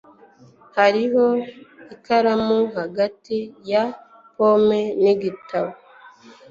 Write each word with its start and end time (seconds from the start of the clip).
Hariho 0.77 1.25
ikaramu 1.95 2.57
hagati 2.77 3.37
ya 3.69 3.83
pome 4.35 4.81
nigitabo. 5.01 5.71